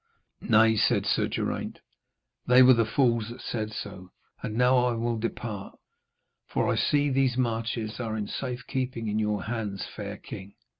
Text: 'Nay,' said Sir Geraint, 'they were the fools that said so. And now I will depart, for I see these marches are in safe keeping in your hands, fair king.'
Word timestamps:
'Nay,' 0.41 0.77
said 0.77 1.05
Sir 1.05 1.27
Geraint, 1.27 1.77
'they 2.47 2.63
were 2.63 2.73
the 2.73 2.85
fools 2.87 3.29
that 3.29 3.39
said 3.39 3.71
so. 3.71 4.09
And 4.41 4.55
now 4.55 4.77
I 4.79 4.93
will 4.93 5.19
depart, 5.19 5.77
for 6.47 6.67
I 6.67 6.75
see 6.75 7.11
these 7.11 7.37
marches 7.37 7.99
are 7.99 8.17
in 8.17 8.25
safe 8.27 8.65
keeping 8.65 9.07
in 9.07 9.19
your 9.19 9.43
hands, 9.43 9.85
fair 9.85 10.17
king.' 10.17 10.55